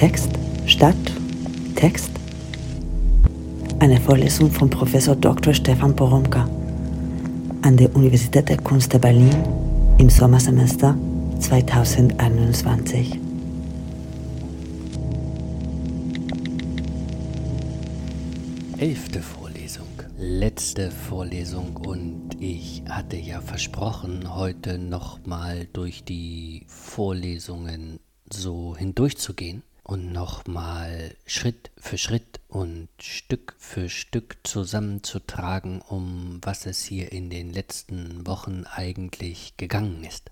[0.00, 0.30] Text,
[0.64, 0.96] Stadt,
[1.76, 2.10] Text.
[3.80, 5.52] Eine Vorlesung von Professor Dr.
[5.52, 6.48] Stefan Poromka
[7.60, 9.44] an der Universität der Kunst der Berlin
[9.98, 10.96] im Sommersemester
[11.40, 13.20] 2021.
[18.78, 28.00] Elfte Vorlesung, letzte Vorlesung und ich hatte ja versprochen, heute nochmal durch die Vorlesungen
[28.32, 36.84] so hindurchzugehen und nochmal Schritt für Schritt und Stück für Stück zusammenzutragen, um was es
[36.84, 40.30] hier in den letzten Wochen eigentlich gegangen ist.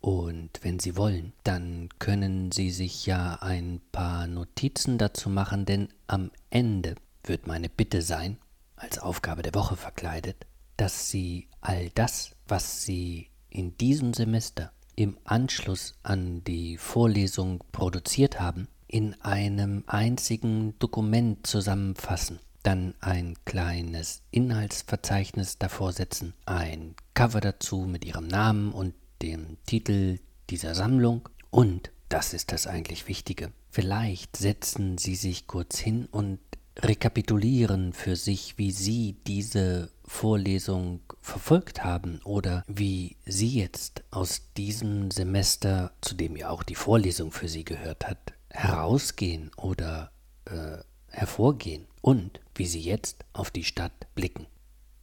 [0.00, 5.88] Und wenn Sie wollen, dann können Sie sich ja ein paar Notizen dazu machen, denn
[6.06, 8.38] am Ende wird meine Bitte sein,
[8.74, 10.46] als Aufgabe der Woche verkleidet,
[10.78, 18.40] dass Sie all das, was Sie in diesem Semester im Anschluss an die Vorlesung produziert
[18.40, 27.86] haben, in einem einzigen Dokument zusammenfassen, dann ein kleines Inhaltsverzeichnis davor setzen, ein Cover dazu
[27.88, 31.28] mit ihrem Namen und dem Titel dieser Sammlung.
[31.50, 36.38] Und, das ist das eigentlich Wichtige, vielleicht setzen Sie sich kurz hin und
[36.78, 45.10] rekapitulieren für sich, wie Sie diese Vorlesung verfolgt haben oder wie Sie jetzt aus diesem
[45.10, 50.10] Semester, zu dem ja auch die Vorlesung für Sie gehört hat, herausgehen oder
[50.46, 54.46] äh, hervorgehen und wie Sie jetzt auf die Stadt blicken.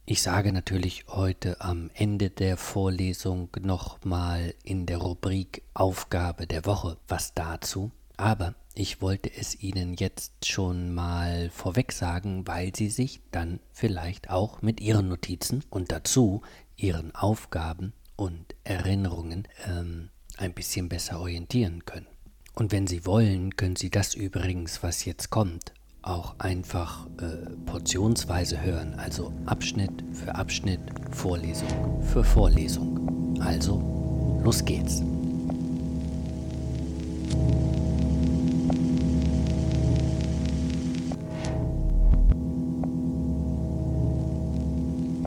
[0.04, 6.96] Ich sage natürlich heute am Ende der Vorlesung nochmal in der Rubrik Aufgabe der Woche
[7.06, 13.20] was dazu, aber ich wollte es Ihnen jetzt schon mal vorweg sagen, weil Sie sich
[13.30, 16.42] dann vielleicht auch mit Ihren Notizen und dazu
[16.76, 22.06] Ihren Aufgaben und Erinnerungen ähm, ein bisschen besser orientieren können.
[22.54, 28.60] Und wenn Sie wollen, können Sie das übrigens, was jetzt kommt, auch einfach äh, portionsweise
[28.60, 30.80] hören, also Abschnitt für Abschnitt,
[31.12, 33.40] Vorlesung für Vorlesung.
[33.40, 35.02] Also, los geht's.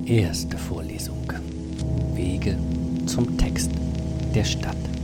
[0.05, 1.33] Erste Vorlesung.
[2.13, 2.57] Wege
[3.07, 3.71] zum Text
[4.35, 4.94] der Stadt.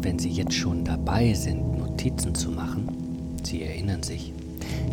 [0.00, 4.32] Und wenn Sie jetzt schon dabei sind, Notizen zu machen, Sie erinnern sich,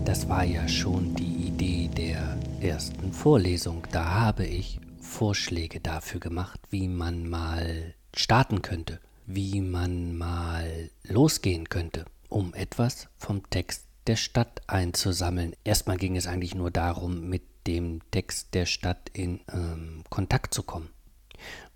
[0.04, 3.88] das war ja schon die Idee der ersten Vorlesung.
[3.94, 11.70] Da habe ich Vorschläge dafür gemacht, wie man mal starten könnte, wie man mal losgehen
[11.70, 15.54] könnte, um etwas vom Text der Stadt einzusammeln.
[15.64, 20.64] Erstmal ging es eigentlich nur darum, mit dem Text der Stadt in ähm, Kontakt zu
[20.64, 20.90] kommen.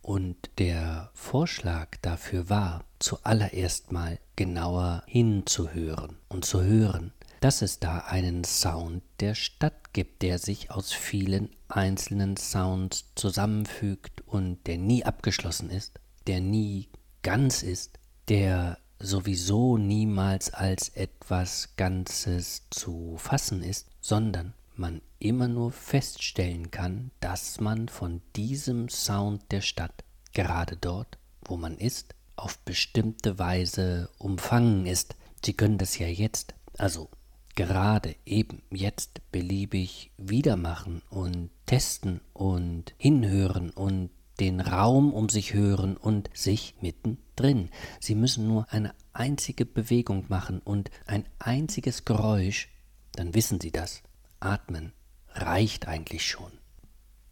[0.02, 8.00] Und der Vorschlag dafür war, zuallererst mal genauer hinzuhören und zu hören, dass es da
[8.00, 15.04] einen Sound der Stadt gibt, der sich aus vielen einzelnen Sounds zusammenfügt und der nie
[15.04, 16.90] abgeschlossen ist, der nie
[17.24, 17.98] ganz ist,
[18.28, 27.12] der sowieso niemals als etwas Ganzes zu fassen ist, sondern man immer nur feststellen kann,
[27.22, 30.04] dass man von diesem Sound der Stadt,
[30.34, 35.16] gerade dort, wo man ist, auf bestimmte Weise umfangen ist.
[35.46, 37.10] Sie können das ja jetzt, also
[37.56, 44.10] gerade eben jetzt beliebig wiedermachen und testen und hinhören und
[44.40, 47.70] den Raum um sich hören und sich mittendrin.
[48.00, 52.70] Sie müssen nur eine einzige Bewegung machen und ein einziges Geräusch,
[53.12, 54.02] dann wissen Sie das.
[54.42, 54.94] Atmen
[55.34, 56.52] reicht eigentlich schon.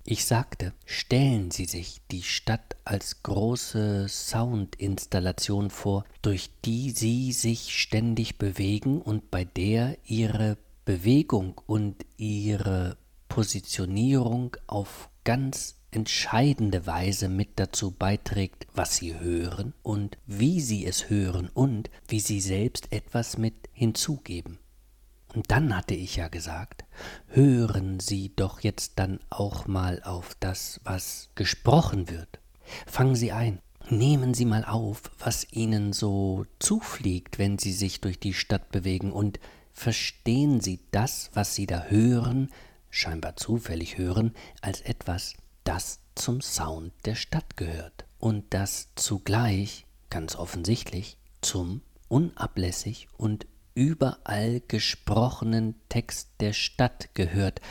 [0.06, 7.78] Ich sagte, stellen Sie sich die Stadt als große Soundinstallation vor, durch die Sie sich
[7.78, 12.98] ständig bewegen und bei der Ihre Bewegung und Ihre
[13.28, 21.10] Positionierung auf ganz entscheidende Weise mit dazu beiträgt, was Sie hören und wie Sie es
[21.10, 24.60] hören und wie Sie selbst etwas mit hinzugeben.
[25.36, 26.86] Und dann hatte ich ja gesagt,
[27.28, 32.40] hören Sie doch jetzt dann auch mal auf das, was gesprochen wird.
[32.88, 33.60] Fangen Sie ein.
[33.90, 39.12] Nehmen Sie mal auf, was Ihnen so zufliegt, wenn Sie sich durch die Stadt bewegen,
[39.12, 39.40] und
[39.74, 42.50] verstehen Sie das, was Sie da hören,
[42.90, 45.34] scheinbar zufällig hören, als etwas,
[45.64, 53.48] das zum Sound der Stadt gehört und das zugleich, ganz offensichtlich, zum unablässig und
[53.80, 57.62] überall gesprochenen Text der Stadt gehört.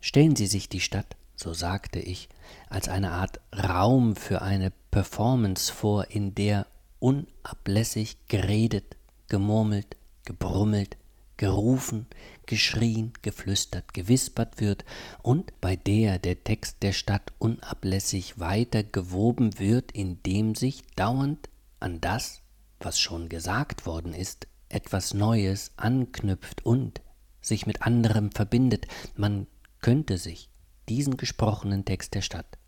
[0.00, 2.30] Stellen Sie sich die Stadt, so sagte ich,
[2.70, 6.66] als eine Art Raum für eine Performance vor, in der
[6.98, 8.96] unablässig geredet,
[9.28, 10.96] gemurmelt, gebrummelt,
[11.36, 12.06] gerufen,
[12.46, 14.86] geschrien, geflüstert, gewispert wird
[15.22, 22.00] und bei der der Text der Stadt unablässig weiter gewoben wird, indem sich dauernd an
[22.00, 22.40] das,
[22.78, 27.02] was schon gesagt worden ist, etwas Neues anknüpft und
[27.42, 28.86] sich mit anderem verbindet.
[29.16, 29.46] Man
[29.80, 30.50] könnte sich
[30.88, 32.58] diesen gesprochenen Text der Stadt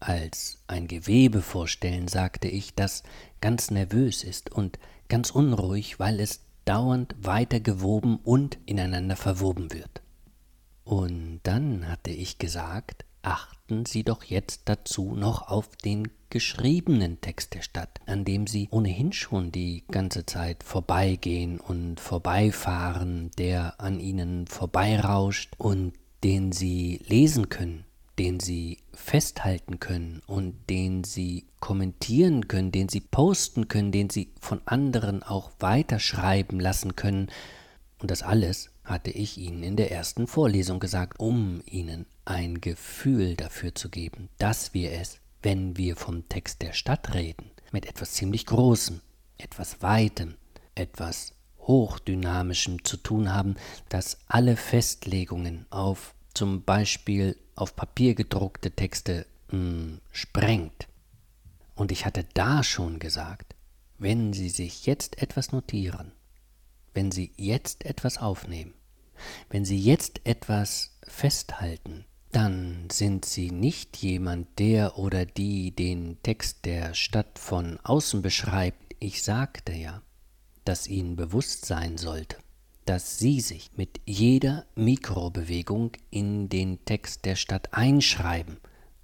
[0.00, 3.04] als ein Gewebe vorstellen, sagte ich, das
[3.40, 10.02] ganz nervös ist und ganz unruhig, weil es dauernd weiter gewoben und ineinander verwoben wird.
[10.84, 13.04] Und dann hatte ich gesagt,
[13.64, 18.68] achten Sie doch jetzt dazu noch auf den geschriebenen Text der Stadt, an dem Sie
[18.70, 27.00] ohnehin schon die ganze Zeit vorbeigehen und vorbeifahren, der an Ihnen vorbeirauscht und den Sie
[27.06, 27.84] lesen können
[28.16, 34.32] den sie festhalten können und den sie kommentieren können, den sie posten können, den sie
[34.40, 37.28] von anderen auch weiterschreiben lassen können.
[37.98, 43.34] Und das alles hatte ich Ihnen in der ersten Vorlesung gesagt, um Ihnen ein Gefühl
[43.34, 48.12] dafür zu geben, dass wir es, wenn wir vom Text der Stadt reden, mit etwas
[48.12, 49.00] ziemlich Großem,
[49.38, 50.34] etwas Weitem,
[50.74, 53.56] etwas Hochdynamischem zu tun haben,
[53.88, 60.88] das alle Festlegungen auf zum Beispiel auf Papier gedruckte Texte mh, hm, sprengt.
[61.74, 63.54] Und ich hatte da schon gesagt,
[63.98, 66.12] wenn Sie sich jetzt etwas notieren,
[66.94, 68.72] wenn Sie jetzt etwas aufnehmen,
[69.50, 76.64] wenn Sie jetzt etwas festhalten, dann sind Sie nicht jemand, der oder die den Text
[76.64, 78.96] der Stadt von außen beschreibt.
[78.98, 80.02] Ich sagte ja,
[80.64, 82.36] dass Ihnen bewusst sein sollte,
[82.86, 88.58] dass Sie sich mit jeder Mikrobewegung in den Text der Stadt einschreiben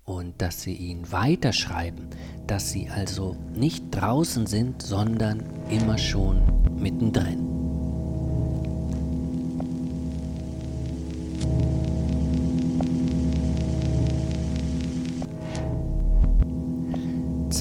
[0.05, 2.09] und dass Sie ihn weiterschreiben,
[2.47, 6.43] dass Sie also nicht draußen sind, sondern immer schon
[6.81, 7.60] mittendrin.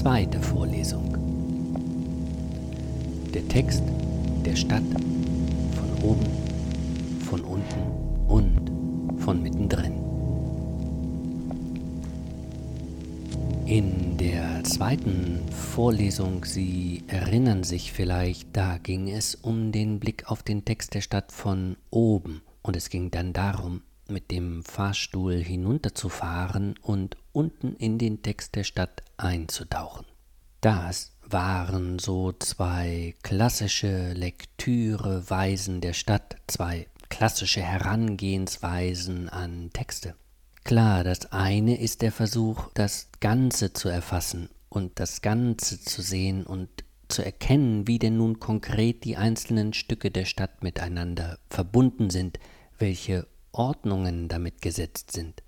[0.00, 1.14] Zweite Vorlesung.
[3.34, 3.82] Der Text
[4.46, 4.82] der Stadt
[6.02, 6.24] oben,
[7.26, 9.92] von unten und von mittendrin.
[13.66, 20.42] In der zweiten Vorlesung, Sie erinnern sich vielleicht, da ging es um den Blick auf
[20.42, 26.76] den Text der Stadt von oben und es ging dann darum, mit dem Fahrstuhl hinunterzufahren
[26.80, 30.06] und unten in den Text der Stadt einzutauchen.
[30.60, 40.14] Das waren so zwei klassische Lektüreweisen der Stadt, zwei klassische Herangehensweisen an Texte.
[40.64, 46.44] Klar, das eine ist der Versuch, das Ganze zu erfassen und das Ganze zu sehen
[46.44, 46.68] und
[47.08, 52.38] zu erkennen, wie denn nun konkret die einzelnen Stücke der Stadt miteinander verbunden sind,
[52.78, 55.42] welche Ordnungen damit gesetzt sind.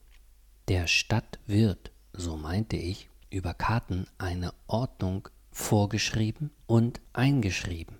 [0.69, 7.99] Der Stadt wird, so meinte ich, über Karten eine Ordnung vorgeschrieben und eingeschrieben.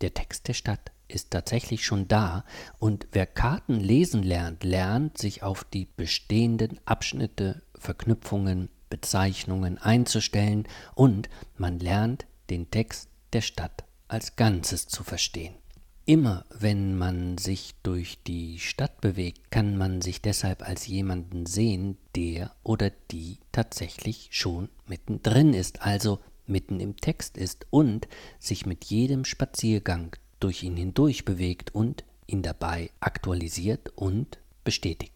[0.00, 2.44] Der Text der Stadt ist tatsächlich schon da
[2.78, 11.28] und wer Karten lesen lernt, lernt sich auf die bestehenden Abschnitte, Verknüpfungen, Bezeichnungen einzustellen und
[11.56, 15.54] man lernt den Text der Stadt als Ganzes zu verstehen.
[16.06, 21.96] Immer wenn man sich durch die Stadt bewegt, kann man sich deshalb als jemanden sehen,
[22.14, 28.06] der oder die tatsächlich schon mittendrin ist, also mitten im Text ist und
[28.38, 35.12] sich mit jedem Spaziergang durch ihn hindurch bewegt und ihn dabei aktualisiert und bestätigt.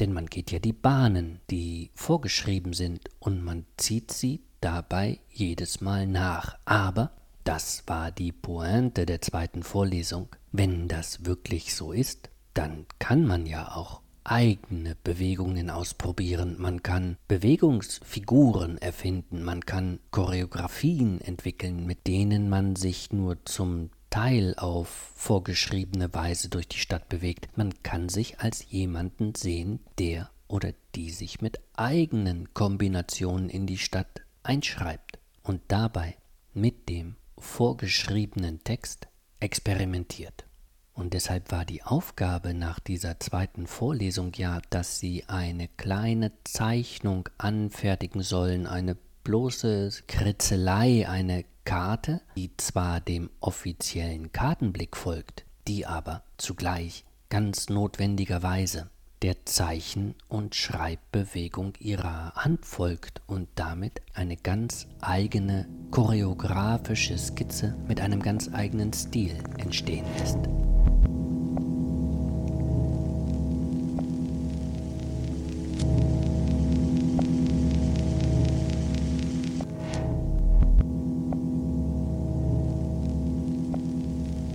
[0.00, 5.80] Denn man geht ja die Bahnen, die vorgeschrieben sind, und man zieht sie dabei jedes
[5.80, 6.58] Mal nach.
[6.64, 7.12] Aber,
[7.44, 13.46] das war die Pointe der zweiten Vorlesung, wenn das wirklich so ist, dann kann man
[13.46, 22.48] ja auch eigene Bewegungen ausprobieren, man kann Bewegungsfiguren erfinden, man kann Choreografien entwickeln, mit denen
[22.48, 27.56] man sich nur zum Teil auf vorgeschriebene Weise durch die Stadt bewegt.
[27.56, 33.78] Man kann sich als jemanden sehen, der oder die sich mit eigenen Kombinationen in die
[33.78, 36.16] Stadt einschreibt und dabei
[36.52, 39.08] mit dem vorgeschriebenen Text
[39.40, 40.46] experimentiert.
[40.94, 47.28] Und deshalb war die Aufgabe nach dieser zweiten Vorlesung ja, dass Sie eine kleine Zeichnung
[47.38, 56.24] anfertigen sollen, eine bloße Kritzelei, eine Karte, die zwar dem offiziellen Kartenblick folgt, die aber
[56.36, 58.90] zugleich ganz notwendigerweise
[59.22, 68.00] der Zeichen- und Schreibbewegung ihrer Hand folgt und damit eine ganz eigene choreografische Skizze mit
[68.00, 70.38] einem ganz eigenen Stil entstehen lässt.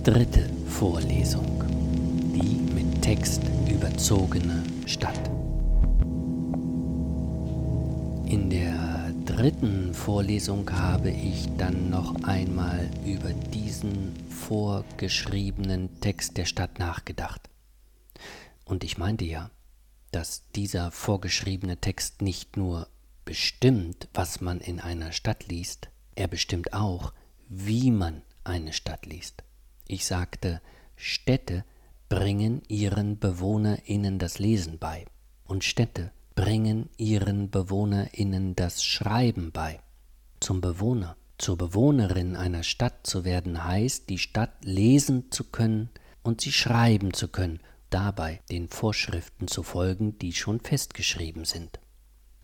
[0.04, 1.64] Dritte Vorlesung.
[2.34, 3.42] Die mit Text
[3.98, 5.28] überzogene Stadt.
[8.30, 16.78] In der dritten Vorlesung habe ich dann noch einmal über diesen vorgeschriebenen Text der Stadt
[16.78, 17.50] nachgedacht.
[18.64, 19.50] Und ich meinte ja,
[20.12, 22.86] dass dieser vorgeschriebene Text nicht nur
[23.24, 27.12] bestimmt, was man in einer Stadt liest, er bestimmt auch,
[27.48, 29.42] wie man eine Stadt liest.
[29.88, 30.60] Ich sagte,
[30.94, 31.64] Städte
[32.08, 35.04] bringen ihren BewohnerInnen das Lesen bei
[35.44, 39.80] und Städte bringen ihren BewohnerInnen das Schreiben bei.
[40.40, 45.90] Zum Bewohner, zur Bewohnerin einer Stadt zu werden heißt, die Stadt lesen zu können
[46.22, 47.60] und sie schreiben zu können,
[47.90, 51.80] dabei den Vorschriften zu folgen, die schon festgeschrieben sind.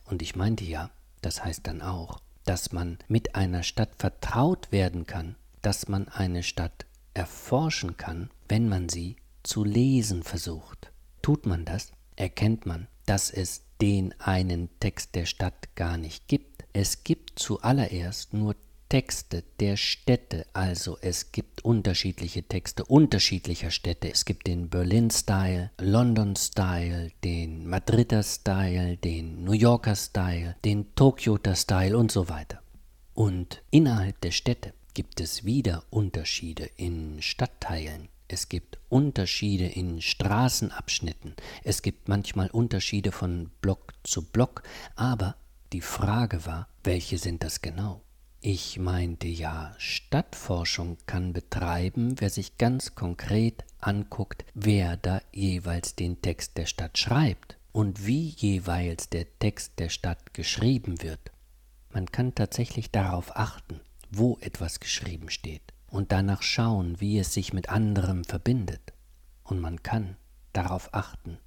[0.04, 0.90] Und ich meinte ja,
[1.22, 6.42] das heißt dann auch, dass man mit einer Stadt vertraut werden kann, dass man eine
[6.42, 10.90] Stadt erforschen kann, wenn man sie zu lesen versucht.
[11.22, 16.64] Tut man das, erkennt man, dass es den einen Text der Stadt gar nicht gibt.
[16.72, 18.56] Es gibt zuallererst nur
[18.88, 24.10] Texte der Städte, also es gibt unterschiedliche Texte unterschiedlicher Städte.
[24.10, 31.96] Es gibt den Berlin-Style, London-Style, den Madrider Style, den New Yorker Style, den Tokioter Style
[31.96, 32.60] und so weiter.
[33.14, 38.08] Und innerhalb der Städte gibt es wieder Unterschiede in Stadtteilen.
[38.26, 41.34] Es gibt Unterschiede in Straßenabschnitten.
[41.62, 44.62] Es gibt manchmal Unterschiede von Block zu Block.
[44.96, 45.36] Aber
[45.72, 48.00] die Frage war, welche sind das genau?
[48.40, 56.20] Ich meinte ja, Stadtforschung kann betreiben, wer sich ganz konkret anguckt, wer da jeweils den
[56.20, 61.30] Text der Stadt schreibt und wie jeweils der Text der Stadt geschrieben wird.
[61.90, 67.52] Man kann tatsächlich darauf achten, wo etwas geschrieben steht und danach schauen, wie es sich
[67.52, 68.92] mit anderem verbindet.
[69.44, 70.16] Und man kann
[70.52, 71.38] darauf achten,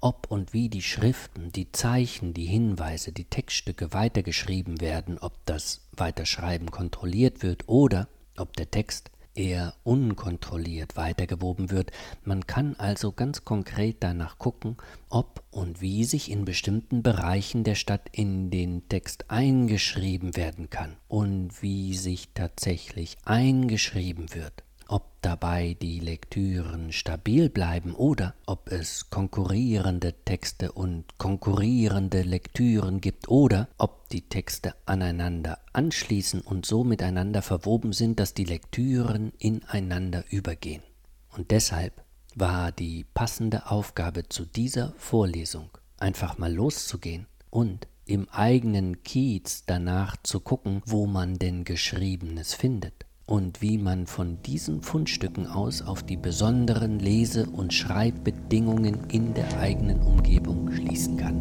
[0.00, 5.88] ob und wie die Schriften, die Zeichen, die Hinweise, die Textstücke weitergeschrieben werden, ob das
[5.96, 11.92] Weiterschreiben kontrolliert wird oder ob der Text eher unkontrolliert weitergewoben wird.
[12.24, 14.76] Man kann also ganz konkret danach gucken,
[15.08, 20.96] ob und wie sich in bestimmten Bereichen der Stadt in den Text eingeschrieben werden kann
[21.08, 29.10] und wie sich tatsächlich eingeschrieben wird ob dabei die Lektüren stabil bleiben oder ob es
[29.10, 37.42] konkurrierende Texte und konkurrierende Lektüren gibt oder ob die Texte aneinander anschließen und so miteinander
[37.42, 40.82] verwoben sind, dass die Lektüren ineinander übergehen.
[41.30, 49.02] Und deshalb war die passende Aufgabe zu dieser Vorlesung einfach mal loszugehen und im eigenen
[49.02, 55.46] Kiez danach zu gucken, wo man denn Geschriebenes findet und wie man von diesen Fundstücken
[55.48, 61.40] aus auf die besonderen Lese- und Schreibbedingungen in der eigenen Umgebung schließen kann.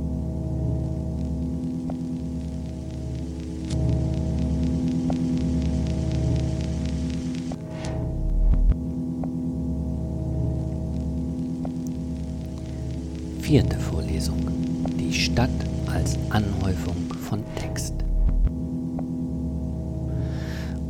[13.41, 14.39] Vierte Vorlesung.
[14.99, 15.51] Die Stadt
[15.85, 18.04] als Anhäufung von Text.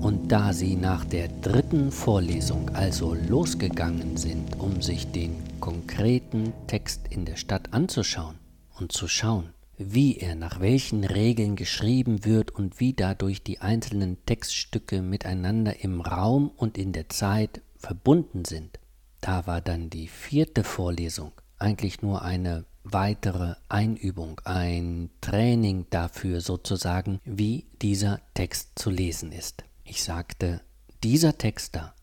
[0.06, 7.08] Und da sie nach der dritten Vorlesung also losgegangen sind, um sich den konkreten Text
[7.10, 8.36] in der Stadt anzuschauen
[8.78, 14.24] und zu schauen, wie er nach welchen Regeln geschrieben wird und wie dadurch die einzelnen
[14.28, 18.78] Textstücke miteinander im Raum und in der Zeit verbunden sind,
[19.22, 27.22] da war dann die vierte Vorlesung eigentlich nur eine weitere Einübung, ein Training dafür sozusagen,
[27.26, 29.64] wie dieser Text zu lesen ist.
[29.88, 30.62] Ich sagte,
[31.04, 31.94] dieser Text da,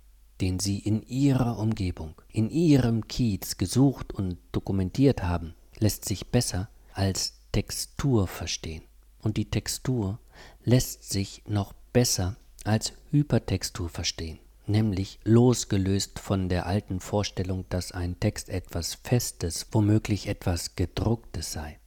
[0.40, 6.68] den Sie in Ihrer Umgebung, in Ihrem Kiez gesucht und dokumentiert haben, lässt sich besser
[6.94, 8.84] als Textur verstehen.
[9.20, 10.20] Und die Textur
[10.64, 18.20] lässt sich noch besser als Hypertextur verstehen, nämlich losgelöst von der alten Vorstellung, dass ein
[18.20, 21.80] Text etwas Festes, womöglich etwas Gedrucktes sei.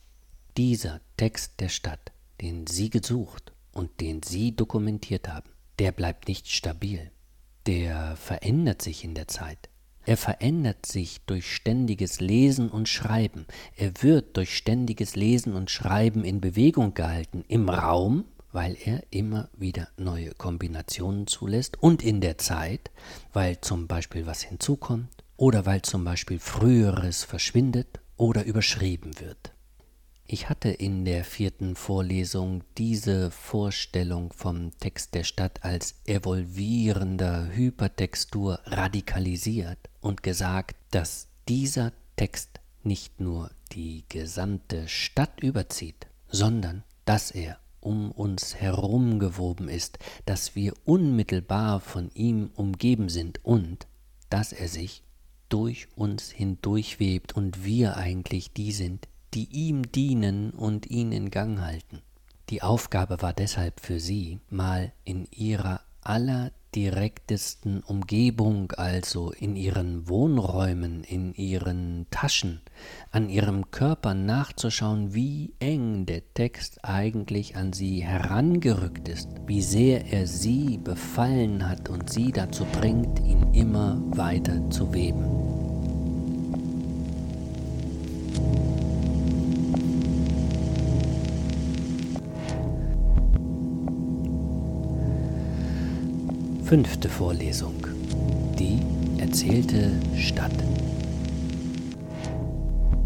[0.58, 2.12] Dieser Text der Stadt,
[2.42, 7.12] den Sie gesucht und den Sie dokumentiert haben, der bleibt nicht stabil,
[7.65, 9.70] der verändert sich in der Zeit.
[10.05, 13.48] Er verändert sich durch ständiges Lesen und Schreiben.
[13.75, 19.50] Er wird durch ständiges Lesen und Schreiben in Bewegung gehalten, im Raum, weil er immer
[19.58, 22.91] wieder neue Kombinationen zulässt und in der Zeit,
[23.34, 29.54] weil zum Beispiel was hinzukommt oder weil zum Beispiel Früheres verschwindet oder überschrieben wird.
[30.27, 38.60] Ich hatte in der vierten Vorlesung diese Vorstellung vom Text der Stadt als evolvierender Hypertextur
[38.65, 47.60] radikalisiert und gesagt, dass dieser Text nicht nur die gesamte Stadt überzieht, sondern dass er
[47.79, 53.86] um uns herum gewoben ist, dass wir unmittelbar von ihm umgeben sind und
[54.32, 55.03] dass er sich
[55.50, 61.60] durch uns hindurchwebt und wir eigentlich die sind, die ihm dienen und ihn in Gang
[61.60, 62.01] halten.
[62.50, 71.03] Die Aufgabe war deshalb für sie, mal in ihrer allerdirektesten Umgebung, also in ihren Wohnräumen,
[71.03, 72.62] in ihren Taschen,
[73.10, 80.13] an ihrem Körper nachzuschauen, wie eng der Text eigentlich an sie herangerückt ist, wie sehr
[80.13, 85.46] er sie befallen hat und sie dazu bringt, ihn immer weiter zu weben.
[96.65, 97.75] Fünfte Vorlesung.
[98.57, 98.79] Die
[99.19, 100.51] erzählte Stadt.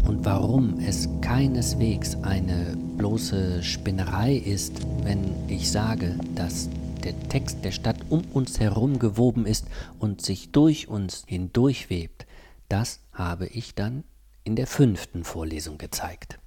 [0.06, 6.70] Und warum es keineswegs eine bloße Spinnerei ist, wenn ich sage, dass
[7.04, 9.66] der Text der Stadt um uns herum gewoben ist
[9.98, 12.26] und sich durch uns hindurchwebt,
[12.70, 14.04] das habe ich dann
[14.42, 16.38] in der fünften Vorlesung gezeigt.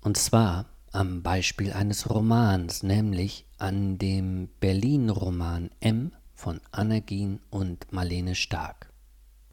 [0.00, 8.36] Und zwar am Beispiel eines Romans, nämlich an dem Berlin-Roman M von Annegien und Marlene
[8.36, 8.92] Stark.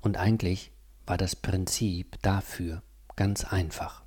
[0.01, 0.71] Und eigentlich
[1.07, 2.83] war das Prinzip dafür
[3.15, 4.03] ganz einfach.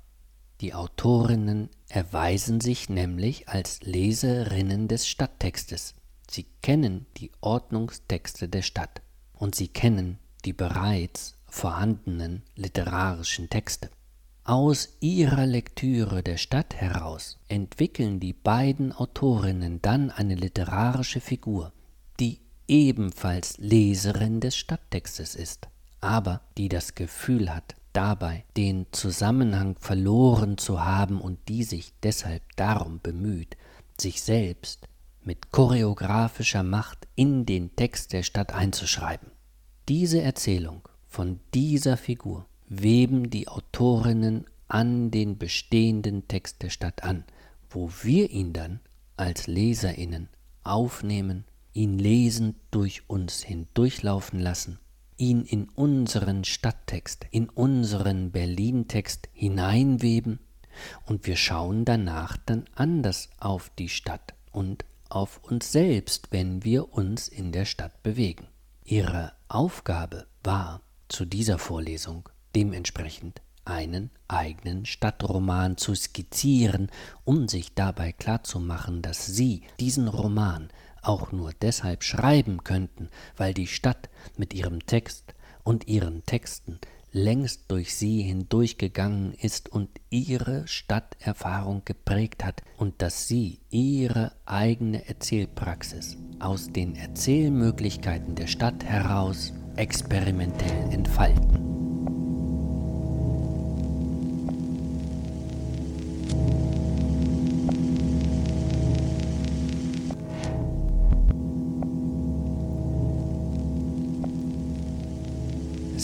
[0.61, 5.95] Die Autorinnen erweisen sich nämlich als Leserinnen des Stadttextes.
[6.29, 9.01] Sie kennen die Ordnungstexte der Stadt
[9.33, 13.89] und sie kennen die bereits vorhandenen literarischen Texte.
[14.43, 21.73] Aus ihrer Lektüre der Stadt heraus entwickeln die beiden Autorinnen dann eine literarische Figur,
[22.67, 25.67] ebenfalls Leserin des Stadttextes ist,
[26.01, 32.43] aber die das Gefühl hat, dabei den Zusammenhang verloren zu haben und die sich deshalb
[32.55, 33.57] darum bemüht,
[33.99, 34.87] sich selbst
[35.23, 39.31] mit choreografischer Macht in den Text der Stadt einzuschreiben.
[39.89, 47.23] Diese Erzählung von dieser Figur weben die Autorinnen an den bestehenden Text der Stadt an,
[47.69, 48.79] wo wir ihn dann
[49.15, 50.29] als Leserinnen
[50.63, 51.45] aufnehmen
[51.77, 54.79] ihn lesend durch uns hindurchlaufen lassen,
[55.15, 60.39] ihn in unseren Stadttext, in unseren Berlin-Text hineinweben
[61.05, 66.93] und wir schauen danach dann anders auf die Stadt und auf uns selbst, wenn wir
[66.93, 68.47] uns in der Stadt bewegen.
[68.83, 76.89] Ihre Aufgabe war zu dieser Vorlesung dementsprechend einen eigenen Stadtroman zu skizzieren,
[77.23, 80.69] um sich dabei klarzumachen, dass sie diesen Roman
[81.01, 85.33] auch nur deshalb schreiben könnten, weil die Stadt mit ihrem Text
[85.63, 86.79] und ihren Texten
[87.11, 95.07] längst durch sie hindurchgegangen ist und ihre Stadterfahrung geprägt hat und dass sie ihre eigene
[95.07, 101.76] Erzählpraxis aus den Erzählmöglichkeiten der Stadt heraus experimentell entfalten.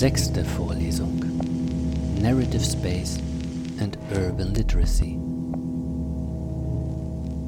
[0.04, 1.18] Sechste Vorlesung
[2.22, 3.20] Narrative Space
[3.80, 5.14] and Urban Literacy.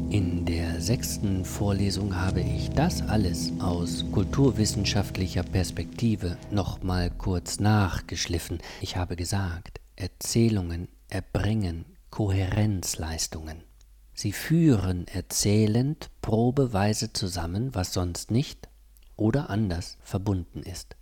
[0.10, 8.60] In der sechsten Vorlesung habe ich das alles aus kulturwissenschaftlicher Perspektive nochmal kurz nachgeschliffen.
[8.80, 13.66] Ich habe gesagt, Erzählungen erbringen Kohärenzleistungen.
[14.14, 18.70] Sie führen erzählend probeweise zusammen, was sonst nicht
[19.18, 20.96] oder anders verbunden ist.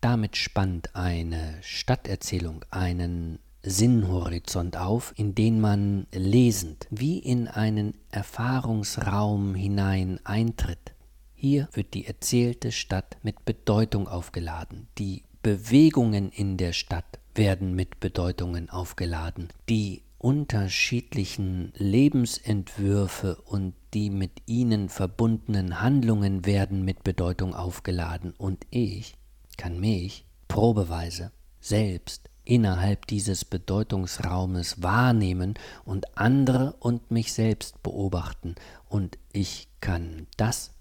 [0.00, 9.54] Damit spannt eine Stadterzählung einen Sinnhorizont auf, in den man lesend wie in einen Erfahrungsraum
[9.54, 10.92] hinein eintritt.
[11.34, 14.88] Hier wird die erzählte Stadt mit Bedeutung aufgeladen.
[14.98, 19.48] Die Bewegungen in der Stadt werden mit Bedeutungen aufgeladen.
[19.68, 28.34] Die unterschiedlichen Lebensentwürfe und die mit ihnen verbundenen Handlungen werden mit Bedeutung aufgeladen.
[28.36, 29.14] Und ich
[29.58, 38.54] kann mich probeweise selbst innerhalb dieses Bedeutungsraumes wahrnehmen und andere und mich selbst beobachten,
[38.88, 40.72] und ich kann das,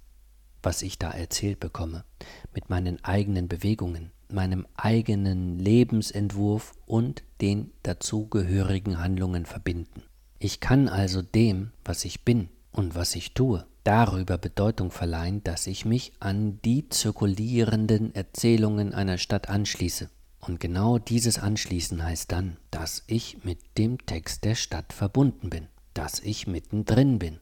[0.64, 2.06] was ich da erzählt bekomme,
[2.54, 10.04] mit meinen eigenen Bewegungen, meinem eigenen Lebensentwurf und den dazugehörigen Handlungen verbinden.
[10.40, 15.66] Ich kann also dem, was ich bin und was ich tue, darüber Bedeutung verleihen, dass
[15.66, 20.10] ich mich an die zirkulierenden Erzählungen einer Stadt anschließe.
[20.42, 25.68] Und genau dieses Anschließen heißt dann, dass ich mit dem Text der Stadt verbunden bin,
[25.94, 27.40] dass ich mittendrin bin,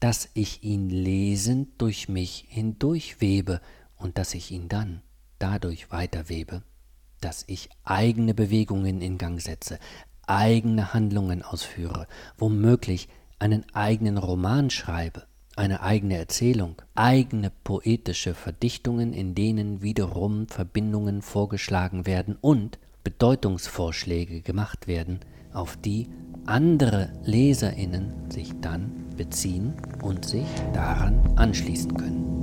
[0.00, 3.62] dass ich ihn lesend durch mich hindurchwebe
[3.96, 5.00] und dass ich ihn dann
[5.38, 6.62] dadurch weiterwebe,
[7.22, 9.78] dass ich eigene Bewegungen in Gang setze,
[10.26, 19.34] eigene Handlungen ausführe, womöglich einen eigenen Roman schreibe, eine eigene Erzählung, eigene poetische Verdichtungen, in
[19.34, 25.20] denen wiederum Verbindungen vorgeschlagen werden und Bedeutungsvorschläge gemacht werden,
[25.52, 26.08] auf die
[26.46, 32.33] andere Leserinnen sich dann beziehen und sich daran anschließen können.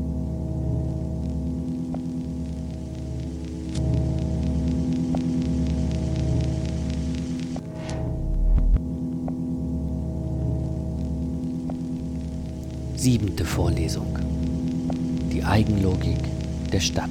[13.01, 14.15] Siebente Vorlesung.
[15.31, 16.19] Die Eigenlogik
[16.71, 17.09] der Stadt.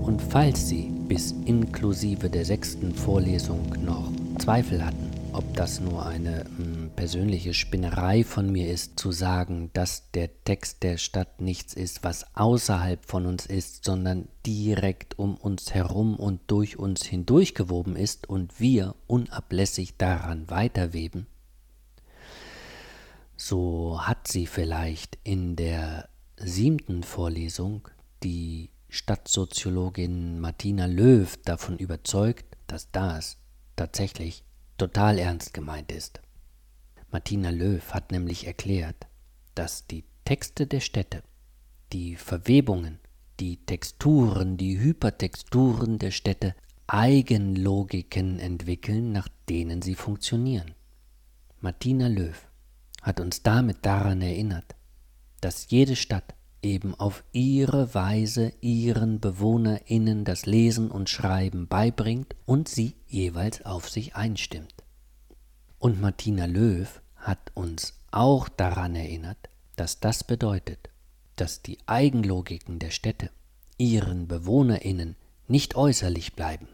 [0.00, 6.46] Und falls Sie bis inklusive der sechsten Vorlesung noch Zweifel hatten, ob das nur eine
[6.56, 11.74] mh, hm, persönliche Spinnerei von mir ist, zu sagen, dass der Text der Stadt nichts
[11.74, 17.96] ist, was außerhalb von uns ist, sondern direkt um uns herum und durch uns hindurchgewoben
[17.96, 21.26] ist und wir unablässig daran weiterweben,
[23.48, 27.88] so hat sie vielleicht in der siebten Vorlesung
[28.22, 33.38] die Stadtsoziologin Martina Löw davon überzeugt, dass das
[33.74, 34.44] tatsächlich
[34.78, 36.20] total ernst gemeint ist.
[37.10, 39.08] Martina Löw hat nämlich erklärt,
[39.56, 41.24] dass die Texte der Städte,
[41.92, 43.00] die Verwebungen,
[43.40, 46.54] die Texturen, die Hypertexturen der Städte
[46.86, 50.74] Eigenlogiken entwickeln, nach denen sie funktionieren.
[51.60, 52.51] Martina Löw
[53.02, 54.74] hat uns damit daran erinnert,
[55.40, 62.68] dass jede Stadt eben auf ihre Weise ihren Bewohnerinnen das Lesen und Schreiben beibringt und
[62.68, 64.74] sie jeweils auf sich einstimmt.
[65.78, 70.88] Und Martina Löw hat uns auch daran erinnert, dass das bedeutet,
[71.34, 73.30] dass die Eigenlogiken der Städte
[73.78, 75.16] ihren Bewohnerinnen
[75.48, 76.68] nicht äußerlich bleiben.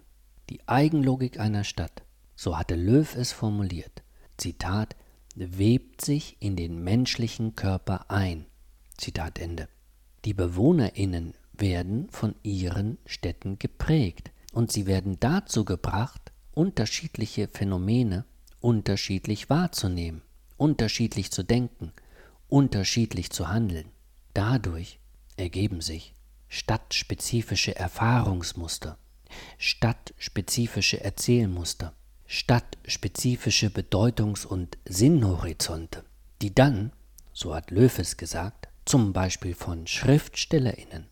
[0.51, 2.03] Die Eigenlogik einer Stadt,
[2.37, 4.03] so hatte Löw es formuliert,
[4.37, 4.95] Zitat,
[5.39, 8.47] webt sich in den menschlichen Körper ein.
[8.97, 9.69] Zitat Ende.
[10.25, 18.25] Die BewohnerInnen werden von ihren Städten geprägt und sie werden dazu gebracht, unterschiedliche Phänomene
[18.61, 20.23] unterschiedlich wahrzunehmen,
[20.57, 21.93] unterschiedlich zu denken,
[22.49, 23.91] unterschiedlich zu handeln.
[24.35, 24.99] Dadurch
[25.37, 26.15] ergeben sich
[26.49, 28.99] stadtspezifische Erfahrungsmuster,
[29.59, 31.95] stadtspezifische Erzählmuster,
[32.29, 36.05] stadtspezifische Bedeutungs- und Sinnhorizonte,
[36.43, 36.93] die dann,
[37.33, 41.07] so hat Löfes gesagt, zum Beispiel von SchriftstellerInnen,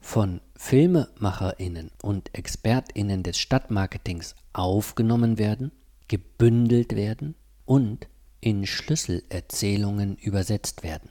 [0.00, 5.72] von FilmemacherInnen und ExpertInnen des Stadtmarketings aufgenommen werden,
[6.06, 8.06] gebündelt werden und
[8.40, 11.10] in Schlüsselerzählungen übersetzt werden.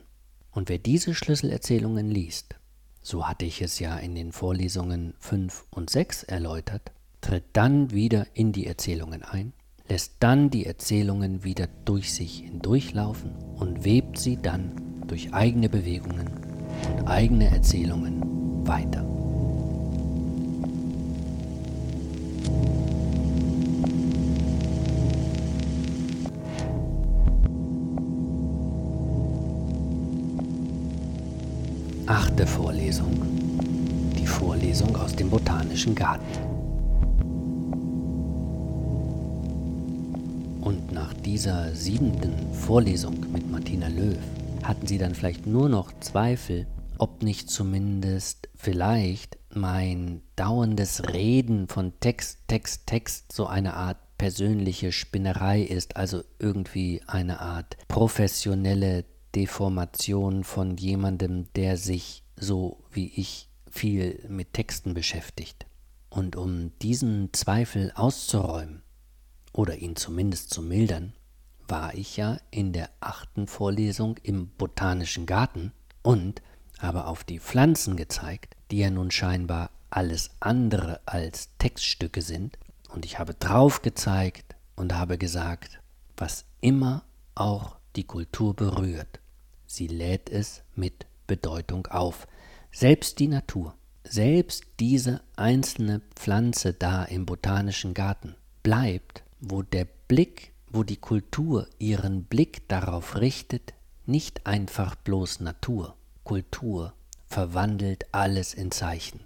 [0.52, 2.56] Und wer diese Schlüsselerzählungen liest,
[3.02, 6.94] so hatte ich es ja in den Vorlesungen 5 und 6 erläutert,
[7.24, 9.54] tritt dann wieder in die Erzählungen ein,
[9.88, 14.74] lässt dann die Erzählungen wieder durch sich hindurchlaufen und webt sie dann
[15.08, 16.28] durch eigene Bewegungen
[16.98, 19.06] und eigene Erzählungen weiter.
[32.06, 33.14] Achte Vorlesung.
[34.20, 36.53] Die Vorlesung aus dem Botanischen Garten.
[40.64, 44.18] Und nach dieser siebenten Vorlesung mit Martina Löw
[44.64, 51.92] hatten sie dann vielleicht nur noch Zweifel, ob nicht zumindest vielleicht mein dauerndes Reden von
[52.00, 59.04] Text, Text, Text so eine Art persönliche Spinnerei ist, also irgendwie eine Art professionelle
[59.36, 65.66] Deformation von jemandem, der sich so wie ich viel mit Texten beschäftigt.
[66.10, 68.83] Und um diesen Zweifel auszuräumen,
[69.54, 71.14] oder ihn zumindest zu mildern,
[71.68, 76.42] war ich ja in der achten Vorlesung im Botanischen Garten und
[76.80, 82.58] habe auf die Pflanzen gezeigt, die ja nun scheinbar alles andere als Textstücke sind.
[82.90, 85.80] Und ich habe drauf gezeigt und habe gesagt,
[86.18, 87.04] was immer
[87.36, 89.20] auch die Kultur berührt,
[89.66, 92.28] sie lädt es mit Bedeutung auf.
[92.72, 100.54] Selbst die Natur, selbst diese einzelne Pflanze da im botanischen Garten bleibt, wo der Blick,
[100.72, 103.74] wo die Kultur ihren Blick darauf richtet,
[104.06, 105.96] nicht einfach bloß Natur.
[106.24, 106.94] Kultur
[107.28, 109.20] verwandelt alles in Zeichen.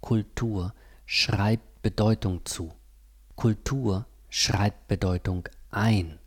[0.00, 0.72] Kultur
[1.04, 2.72] schreibt Bedeutung zu.
[3.34, 6.20] Kultur schreibt Bedeutung ein.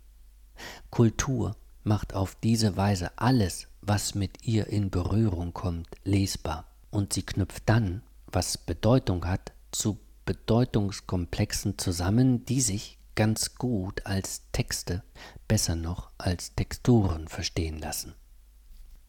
[0.90, 6.66] Kultur macht auf diese Weise alles, was mit ihr in Berührung kommt, lesbar.
[6.90, 14.50] Und sie knüpft dann, was Bedeutung hat, zu Bedeutungskomplexen zusammen, die sich ganz gut als
[14.50, 15.02] Texte,
[15.46, 18.14] besser noch als Texturen verstehen lassen.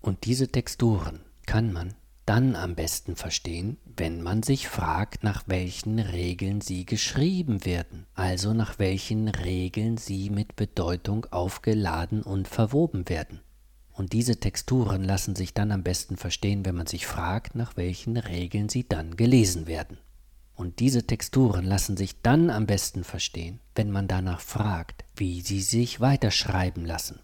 [0.02, 1.94] Und diese Texturen kann man
[2.26, 8.54] dann am besten verstehen, wenn man sich fragt, nach welchen Regeln sie geschrieben werden, also
[8.54, 13.40] nach welchen Regeln sie mit Bedeutung aufgeladen und verwoben werden.
[13.94, 18.18] Und diese Texturen lassen sich dann am besten verstehen, wenn man sich fragt, nach welchen
[18.18, 20.00] Regeln sie dann gelesen werden.
[20.62, 25.60] Und diese Texturen lassen sich dann am besten verstehen, wenn man danach fragt, wie sie
[25.60, 27.20] sich weiterschreiben lassen.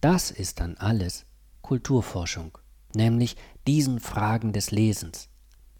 [0.00, 1.26] Das ist dann alles
[1.60, 2.56] Kulturforschung
[2.94, 3.36] nämlich
[3.66, 5.28] diesen Fragen des Lesens,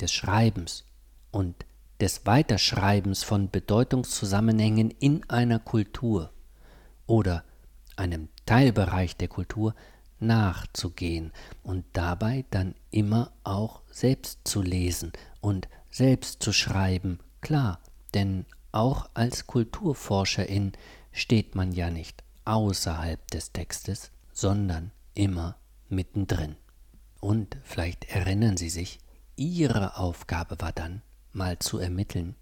[0.00, 0.84] des Schreibens
[1.30, 1.66] und
[2.00, 6.32] des Weiterschreibens von Bedeutungszusammenhängen in einer Kultur
[7.06, 7.44] oder
[7.96, 9.74] einem Teilbereich der Kultur
[10.20, 11.32] nachzugehen
[11.62, 17.80] und dabei dann immer auch selbst zu lesen und selbst zu schreiben, klar,
[18.14, 20.72] denn auch als Kulturforscherin
[21.12, 25.56] steht man ja nicht außerhalb des Textes, sondern immer
[25.88, 26.56] mittendrin.
[27.20, 28.98] Und vielleicht erinnern Sie sich,
[29.36, 32.34] Ihre Aufgabe war dann, mal zu ermitteln,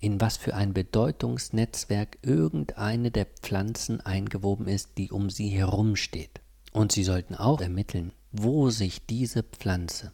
[0.00, 6.40] in was für ein Bedeutungsnetzwerk irgendeine der Pflanzen eingewoben ist, die um sie herum steht.
[6.72, 10.12] Und Sie sollten auch ermitteln, wo sich diese Pflanze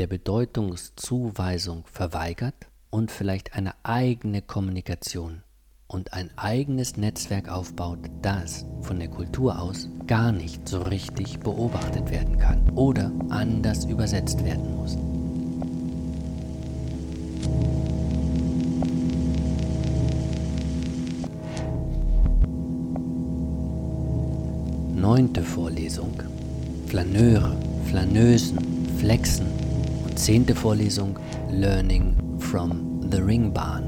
[0.00, 2.54] der Bedeutungszuweisung verweigert
[2.88, 5.42] und vielleicht eine eigene Kommunikation
[5.88, 12.10] und ein eigenes Netzwerk aufbaut, das von der Kultur aus gar nicht so richtig beobachtet
[12.10, 14.96] werden kann oder anders übersetzt werden muss.
[24.94, 26.14] Neunte Vorlesung
[26.86, 28.58] Flaneure, Flaneusen,
[28.98, 29.59] Flexen
[30.20, 31.18] zehnte Vorlesung
[31.50, 33.84] Learning from the Ringbahn.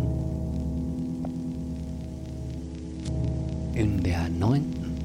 [3.74, 4.96] In der neunten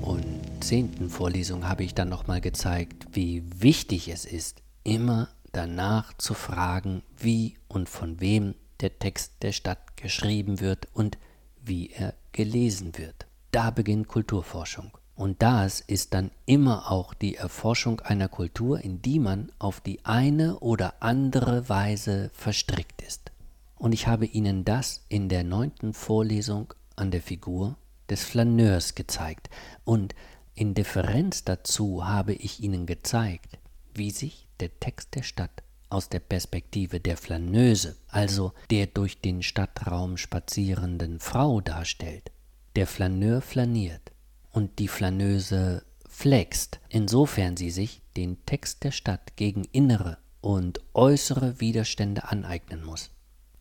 [0.00, 0.24] und
[0.60, 7.02] zehnten Vorlesung habe ich dann nochmal gezeigt, wie wichtig es ist, immer danach zu fragen,
[7.14, 11.18] wie und von wem der Text der Stadt geschrieben wird und
[11.62, 13.26] wie er gelesen wird.
[13.50, 14.92] Da beginnt Kulturforschung.
[15.20, 20.02] Und das ist dann immer auch die Erforschung einer Kultur, in die man auf die
[20.02, 23.30] eine oder andere Weise verstrickt ist.
[23.76, 27.76] Und ich habe Ihnen das in der neunten Vorlesung an der Figur
[28.08, 29.50] des Flaneurs gezeigt,
[29.84, 30.14] und
[30.54, 33.58] in Differenz dazu habe ich Ihnen gezeigt,
[33.92, 39.42] wie sich der Text der Stadt aus der Perspektive der Flaneuse, also der durch den
[39.42, 42.30] Stadtraum spazierenden Frau darstellt.
[42.74, 44.09] Der Flaneur flaniert
[44.52, 51.60] und die Flaneuse flext, insofern sie sich den Text der Stadt gegen innere und äußere
[51.60, 53.10] Widerstände aneignen muss.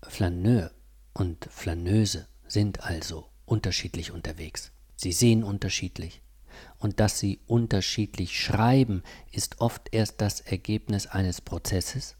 [0.02, 0.72] Flaneur
[1.14, 4.72] und Flaneuse sind also unterschiedlich unterwegs.
[4.96, 6.22] Sie sehen unterschiedlich.
[6.78, 12.16] Und dass sie unterschiedlich schreiben, ist oft erst das Ergebnis eines Prozesses,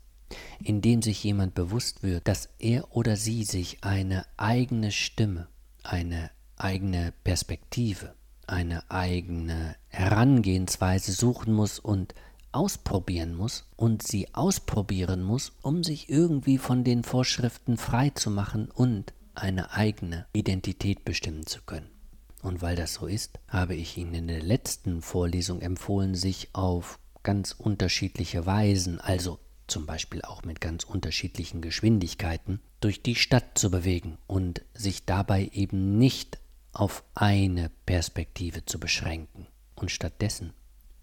[0.64, 5.48] in dem sich jemand bewusst wird, dass er oder sie sich eine eigene Stimme,
[5.84, 8.14] eine eigene Perspektive,
[8.50, 12.14] eine eigene Herangehensweise suchen muss und
[12.52, 18.70] ausprobieren muss und sie ausprobieren muss, um sich irgendwie von den Vorschriften frei zu machen
[18.72, 21.90] und eine eigene Identität bestimmen zu können.
[22.42, 27.00] Und weil das so ist, habe ich Ihnen in der letzten Vorlesung empfohlen, sich auf
[27.24, 33.70] ganz unterschiedliche Weisen, also zum Beispiel auch mit ganz unterschiedlichen Geschwindigkeiten, durch die Stadt zu
[33.70, 36.40] bewegen und sich dabei eben nicht
[36.74, 40.54] auf eine Perspektive zu beschränken und stattdessen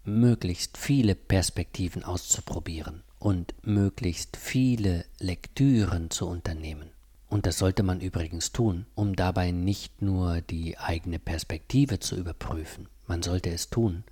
[0.03, 6.91] möglichst viele Perspektiven auszuprobieren und möglichst viele Lektüren zu unternehmen.
[7.29, 12.87] Und das sollte man übrigens tun, um dabei nicht nur die eigene Perspektive zu überprüfen,
[13.05, 14.05] man sollte es tun,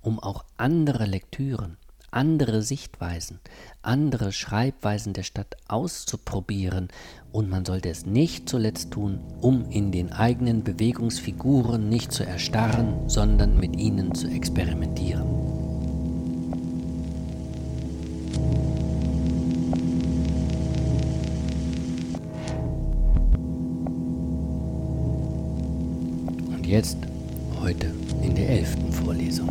[0.00, 1.76] um auch andere Lektüren,
[2.12, 3.40] andere Sichtweisen,
[3.80, 6.88] andere Schreibweisen der Stadt auszuprobieren
[7.32, 13.08] und man sollte es nicht zuletzt tun, um in den eigenen Bewegungsfiguren nicht zu erstarren,
[13.08, 15.22] sondern mit ihnen zu experimentieren.
[26.48, 26.98] Und jetzt,
[27.58, 29.48] heute in der elften Vorlesung.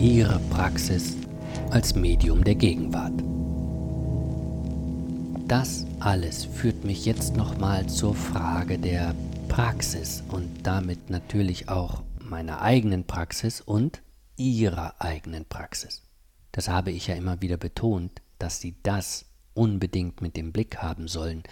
[0.00, 1.16] Ihre Praxis
[1.70, 3.12] als Medium der Gegenwart.
[5.48, 9.14] Das alles führt mich jetzt nochmal zur Frage der
[9.48, 14.02] Praxis und damit natürlich auch meiner eigenen Praxis und
[14.36, 16.02] ihrer eigenen Praxis.
[16.52, 21.08] Das habe ich ja immer wieder betont, dass Sie das unbedingt mit dem Blick haben
[21.08, 21.42] sollen.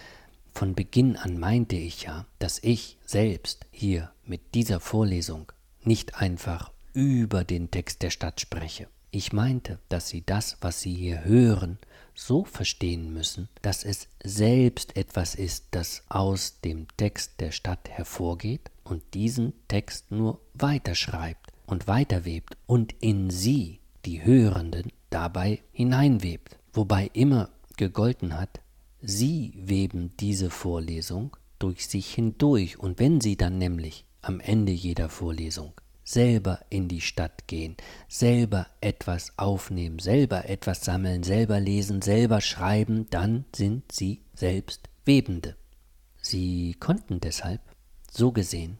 [0.53, 5.51] Von Beginn an meinte ich ja, dass ich selbst hier mit dieser Vorlesung
[5.83, 8.87] nicht einfach über den Text der Stadt spreche.
[9.15, 11.77] Ich meinte, dass Sie das, was Sie hier hören,
[12.15, 18.71] so verstehen müssen, dass es selbst etwas ist, das aus dem Text der Stadt hervorgeht
[18.83, 27.11] und diesen Text nur weiterschreibt und weiterwebt und in Sie, die Hörenden, dabei hineinwebt, wobei
[27.13, 28.61] immer gegolten hat,
[28.99, 32.79] Sie weben diese Vorlesung durch sich hindurch.
[32.79, 35.73] Und wenn Sie dann nämlich am Ende jeder Vorlesung
[36.03, 43.09] selber in die Stadt gehen, selber etwas aufnehmen, selber etwas sammeln, selber lesen, selber schreiben,
[43.09, 45.55] dann sind sie selbst Webende.
[46.21, 47.61] Sie konnten deshalb,
[48.11, 48.79] so gesehen,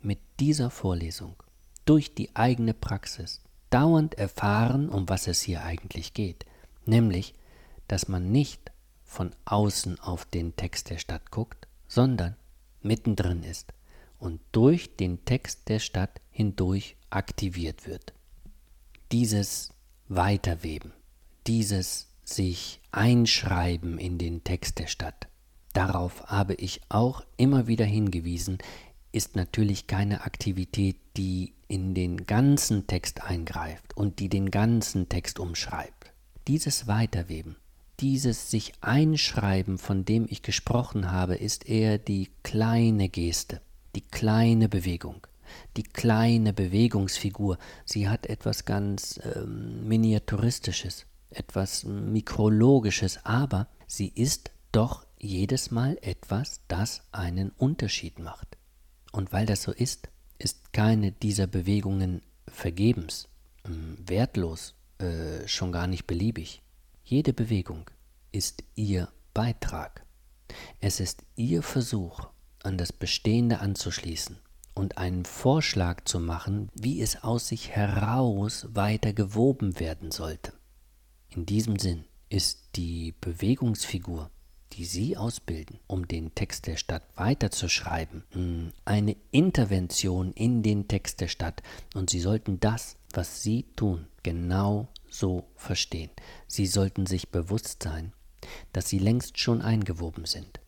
[0.00, 1.36] mit dieser Vorlesung
[1.84, 6.46] durch die eigene Praxis dauernd erfahren, um was es hier eigentlich geht,
[6.86, 7.34] nämlich,
[7.88, 8.72] dass man nicht
[9.04, 12.36] von außen auf den Text der Stadt guckt, sondern
[12.82, 13.72] mittendrin ist
[14.18, 18.12] und durch den Text der Stadt hindurch aktiviert wird.
[19.10, 19.70] Dieses
[20.06, 20.92] Weiterweben,
[21.48, 25.26] dieses sich einschreiben in den Text der Stadt,
[25.72, 28.58] darauf habe ich auch immer wieder hingewiesen,
[29.10, 35.40] ist natürlich keine Aktivität, die in den ganzen Text eingreift und die den ganzen Text
[35.40, 36.12] umschreibt.
[36.46, 37.56] Dieses Weiterweben,
[37.98, 43.60] dieses sich einschreiben, von dem ich gesprochen habe, ist eher die kleine Geste,
[43.96, 45.26] die kleine Bewegung,
[45.76, 47.58] die kleine Bewegungsfigur.
[47.84, 56.60] Sie hat etwas ganz ähm, Miniaturistisches, etwas Mikrologisches, aber sie ist doch jedes Mal etwas,
[56.68, 58.56] das einen Unterschied macht.
[59.12, 60.08] Und weil das so ist,
[60.38, 63.28] ist keine dieser Bewegungen vergebens,
[63.64, 66.62] ähm, wertlos, äh, schon gar nicht beliebig.
[67.04, 67.90] Jede Bewegung
[68.32, 70.04] ist ihr Beitrag.
[70.80, 72.28] Es ist ihr Versuch,
[72.62, 74.38] an das Bestehende anzuschließen
[74.78, 80.52] und einen Vorschlag zu machen, wie es aus sich heraus weiter gewoben werden sollte.
[81.30, 84.30] In diesem Sinn ist die Bewegungsfigur,
[84.74, 91.28] die Sie ausbilden, um den Text der Stadt weiterzuschreiben, eine Intervention in den Text der
[91.28, 91.62] Stadt
[91.94, 96.10] und Sie sollten das, was Sie tun, genau so verstehen.
[96.46, 98.12] Sie sollten sich bewusst sein,
[98.72, 100.60] dass Sie längst schon eingewoben sind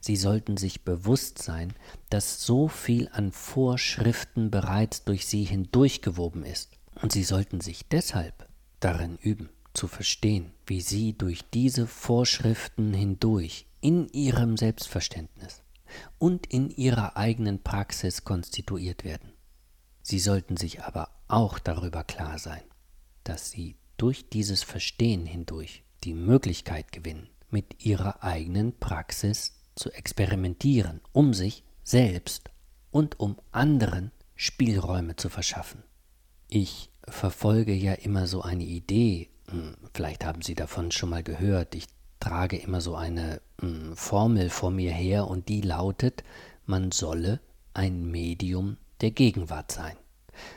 [0.00, 1.72] Sie sollten sich bewusst sein,
[2.10, 8.48] dass so viel an Vorschriften bereits durch sie hindurchgewoben ist, und sie sollten sich deshalb
[8.80, 15.62] darin üben, zu verstehen, wie sie durch diese Vorschriften hindurch in ihrem Selbstverständnis
[16.18, 19.32] und in ihrer eigenen Praxis konstituiert werden.
[20.02, 22.62] Sie sollten sich aber auch darüber klar sein,
[23.24, 31.00] dass sie durch dieses Verstehen hindurch die Möglichkeit gewinnen, mit ihrer eigenen Praxis zu experimentieren,
[31.12, 32.50] um sich selbst
[32.90, 35.82] und um anderen Spielräume zu verschaffen.
[36.48, 41.74] Ich verfolge ja immer so eine Idee, hm, vielleicht haben Sie davon schon mal gehört,
[41.74, 41.86] ich
[42.20, 46.22] trage immer so eine hm, Formel vor mir her und die lautet,
[46.66, 47.40] man solle
[47.74, 49.96] ein Medium der Gegenwart sein.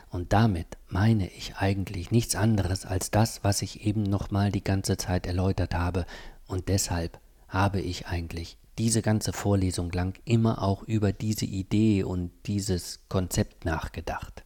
[0.10, 4.98] Und damit meine ich eigentlich nichts anderes als das, was ich eben nochmal die ganze
[4.98, 6.06] Zeit erläutert habe,
[6.48, 12.32] und deshalb habe ich eigentlich diese ganze Vorlesung lang immer auch über diese Idee und
[12.46, 14.44] dieses Konzept nachgedacht.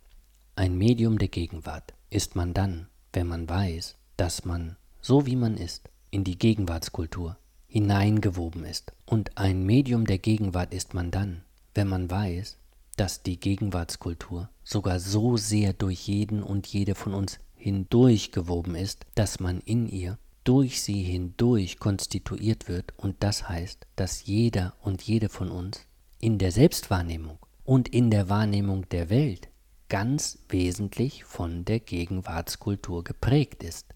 [0.55, 5.57] Ein Medium der Gegenwart ist man dann, wenn man weiß, dass man, so wie man
[5.57, 8.91] ist, in die Gegenwartskultur hineingewoben ist.
[9.05, 12.57] Und ein Medium der Gegenwart ist man dann, wenn man weiß,
[12.97, 19.39] dass die Gegenwartskultur sogar so sehr durch jeden und jede von uns hindurchgewoben ist, dass
[19.39, 20.17] man in ihr
[20.49, 25.85] durch sie hindurch konstituiert wird und das heißt, dass jeder und jede von uns
[26.19, 29.49] in der Selbstwahrnehmung und in der Wahrnehmung der Welt
[29.89, 33.93] ganz wesentlich von der Gegenwartskultur geprägt ist.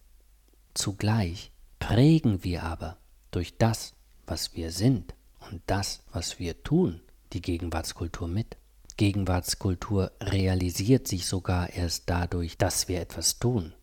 [0.75, 2.97] Zugleich prägen wir aber
[3.31, 3.95] durch das,
[4.27, 5.15] was wir sind
[5.49, 7.01] und das, was wir tun,
[7.33, 8.57] die Gegenwartskultur mit.
[8.97, 13.73] Gegenwartskultur realisiert sich sogar erst dadurch, dass wir etwas tun.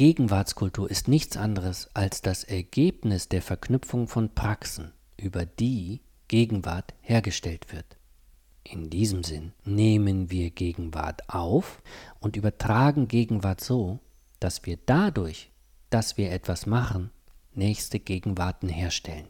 [0.00, 7.70] Gegenwartskultur ist nichts anderes als das Ergebnis der Verknüpfung von Praxen, über die Gegenwart hergestellt
[7.70, 7.98] wird.
[8.64, 11.82] In diesem Sinn nehmen wir Gegenwart auf
[12.18, 13.98] und übertragen Gegenwart so,
[14.38, 15.50] dass wir dadurch,
[15.90, 17.10] dass wir etwas machen,
[17.52, 19.28] nächste Gegenwarten herstellen.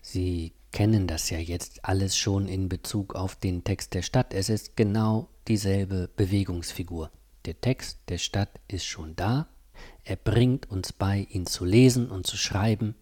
[0.00, 4.32] Sie kennen das ja jetzt alles schon in Bezug auf den Text der Stadt.
[4.32, 7.10] Es ist genau dieselbe Bewegungsfigur.
[7.44, 9.46] Der Text der Stadt ist schon da.
[10.04, 12.94] Er bringt uns bei, ihn zu lesen und zu schreiben.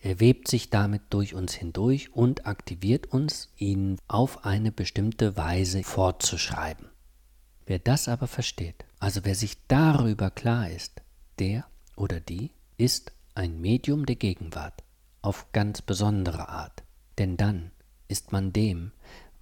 [0.00, 5.82] Er webt sich damit durch uns hindurch und aktiviert uns, ihn auf eine bestimmte Weise
[5.82, 6.88] fortzuschreiben.
[7.66, 11.00] Wer das aber versteht, also wer sich darüber klar ist,
[11.38, 11.64] der
[11.96, 14.84] oder die ist ein Medium der Gegenwart
[15.22, 16.82] auf ganz besondere Art.
[17.18, 17.70] Denn dann
[18.08, 18.92] ist man dem,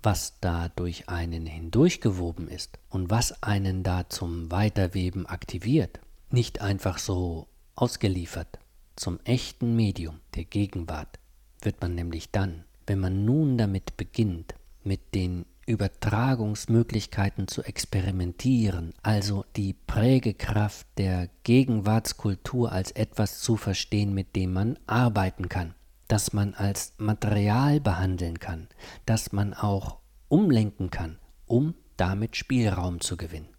[0.02, 6.00] was da durch einen hindurchgewoben ist und was einen da zum Weiterweben aktiviert,
[6.32, 8.58] nicht einfach so ausgeliefert.
[8.96, 11.18] Zum echten Medium der Gegenwart
[11.60, 14.54] wird man nämlich dann, wenn man nun damit beginnt,
[14.84, 24.34] mit den Übertragungsmöglichkeiten zu experimentieren, also die Prägekraft der Gegenwartskultur als etwas zu verstehen, mit
[24.34, 25.74] dem man arbeiten kann,
[26.08, 28.68] das man als Material behandeln kann,
[29.06, 33.54] das man auch umlenken kann, um damit Spielraum zu gewinnen.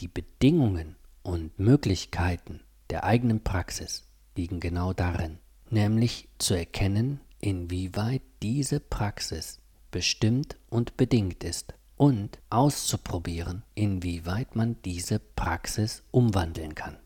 [0.00, 0.96] Die Bedingungen
[1.26, 4.04] und Möglichkeiten der eigenen Praxis
[4.36, 5.38] liegen genau darin,
[5.70, 9.58] nämlich zu erkennen, inwieweit diese Praxis
[9.90, 16.96] bestimmt und bedingt ist und auszuprobieren, inwieweit man diese Praxis umwandeln kann.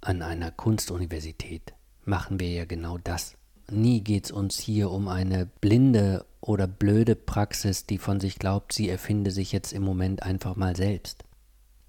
[0.00, 1.74] An einer Kunstuniversität
[2.04, 3.36] machen wir ja genau das.
[3.70, 8.72] Nie geht es uns hier um eine blinde oder blöde Praxis, die von sich glaubt,
[8.72, 11.24] sie erfinde sich jetzt im Moment einfach mal selbst.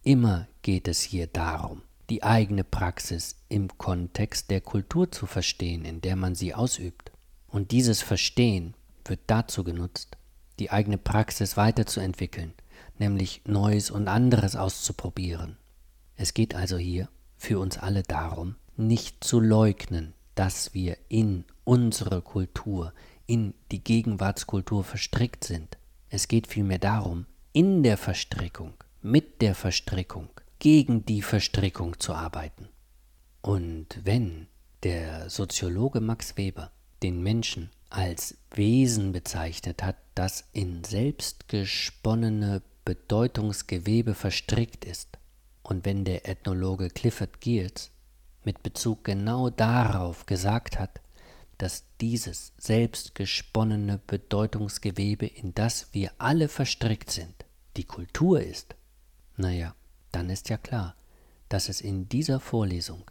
[0.03, 6.01] Immer geht es hier darum, die eigene Praxis im Kontext der Kultur zu verstehen, in
[6.01, 7.13] der man sie ausübt.
[7.47, 8.73] Und dieses Verstehen
[9.05, 10.17] wird dazu genutzt,
[10.59, 12.53] die eigene Praxis weiterzuentwickeln,
[12.99, 15.55] nämlich Neues und anderes auszuprobieren.
[16.17, 22.21] Es geht also hier für uns alle darum, nicht zu leugnen, dass wir in unsere
[22.21, 22.93] Kultur,
[23.25, 25.77] in die Gegenwartskultur verstrickt sind.
[26.09, 28.73] Es geht vielmehr darum, in der Verstrickung,
[29.03, 30.29] mit der Verstrickung,
[30.59, 32.69] gegen die Verstrickung zu arbeiten.
[33.41, 34.47] Und wenn
[34.83, 36.71] der Soziologe Max Weber
[37.03, 45.17] den Menschen als Wesen bezeichnet hat, das in selbstgesponnene Bedeutungsgewebe verstrickt ist,
[45.63, 47.91] und wenn der Ethnologe Clifford Geertz
[48.45, 51.01] mit Bezug genau darauf gesagt hat,
[51.57, 57.45] dass dieses selbstgesponnene Bedeutungsgewebe, in das wir alle verstrickt sind,
[57.77, 58.75] die Kultur ist,
[59.35, 59.75] naja,
[60.11, 60.95] dann ist ja klar,
[61.49, 63.09] dass es in dieser Vorlesung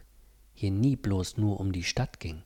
[0.53, 2.43] hier nie bloß nur um die Stadt ging,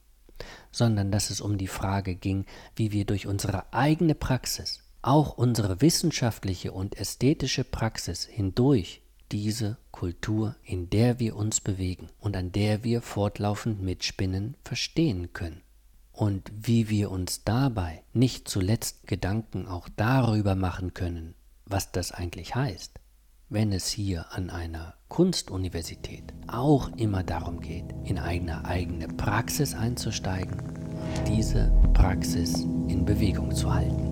[0.72, 5.82] sondern dass es um die Frage ging, wie wir durch unsere eigene Praxis, auch unsere
[5.82, 9.02] wissenschaftliche und ästhetische Praxis hindurch
[9.32, 15.62] diese Kultur, in der wir uns bewegen und an der wir fortlaufend mitspinnen, verstehen können.
[16.14, 22.56] Und wie wir uns dabei nicht zuletzt Gedanken auch darüber machen können, was das eigentlich
[22.56, 23.00] heißt
[23.50, 30.60] wenn es hier an einer Kunstuniversität auch immer darum geht, in eine eigene Praxis einzusteigen
[30.60, 34.04] und diese Praxis in Bewegung zu halten.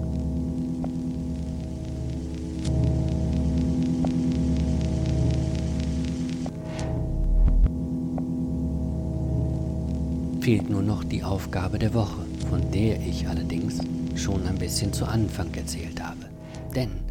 [10.39, 13.79] Fehlt nur noch die Aufgabe der Woche, von der ich allerdings
[14.15, 16.29] schon ein bisschen zu Anfang erzählt habe.
[16.73, 17.04] Denn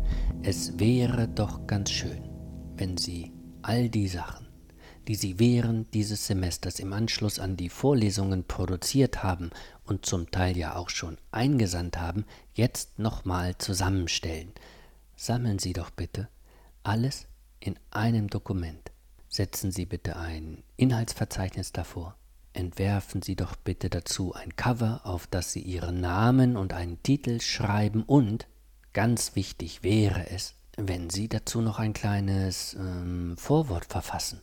[0.47, 2.29] es wäre doch ganz schön,
[2.77, 3.33] wenn Sie
[3.63, 4.47] all die Sachen,
[5.09, 9.49] die Sie während dieses Semesters im Anschluss an die Vorlesungen produziert haben
[9.85, 14.53] und zum Teil ja auch schon eingesandt haben, jetzt nochmal zusammenstellen.
[15.17, 16.29] Sammeln Sie doch bitte
[16.83, 17.27] alles
[17.59, 18.93] in einem Dokument.
[19.31, 22.17] Setzen Sie bitte ein Inhaltsverzeichnis davor.
[22.53, 27.41] Entwerfen Sie doch bitte dazu ein Cover, auf das Sie Ihren Namen und einen Titel
[27.41, 28.47] schreiben und
[28.95, 34.41] Ganz wichtig wäre es, wenn Sie dazu noch ein kleines ähm, Vorwort verfassen.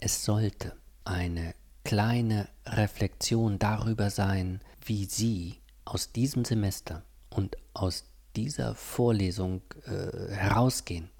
[0.00, 0.74] Es sollte
[1.04, 10.32] eine kleine Reflexion darüber sein, wie Sie aus diesem Semester und aus dieser Vorlesung äh,
[10.32, 11.10] herausgehen.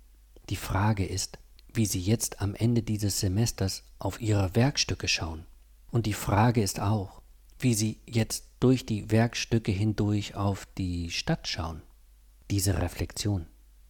[0.48, 1.38] Die Frage ist,
[1.74, 5.44] wie Sie jetzt am Ende dieses Semesters auf Ihre Werkstücke schauen
[5.90, 7.20] Und die Frage ist auch,
[7.58, 11.82] wie Sie jetzt durch die Werkstücke hindurch auf die Stadt schauen.
[12.50, 13.46] Diese Reflexion,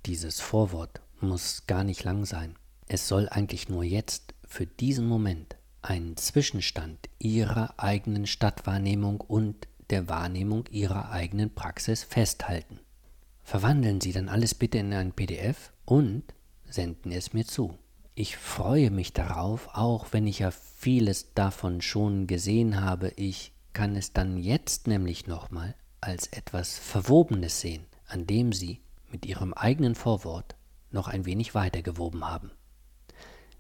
[0.07, 2.55] dieses Vorwort muss gar nicht lang sein.
[2.87, 10.09] Es soll eigentlich nur jetzt, für diesen Moment, einen Zwischenstand Ihrer eigenen Stadtwahrnehmung und der
[10.09, 12.79] Wahrnehmung Ihrer eigenen Praxis festhalten.
[13.43, 16.23] Verwandeln Sie dann alles bitte in ein PDF und
[16.65, 17.77] senden es mir zu.
[18.15, 23.13] Ich freue mich darauf, auch wenn ich ja vieles davon schon gesehen habe.
[23.17, 28.81] Ich kann es dann jetzt nämlich nochmal als etwas Verwobenes sehen, an dem Sie
[29.11, 30.57] mit Ihrem eigenen Vorwort
[30.91, 32.51] noch ein wenig weitergewoben haben.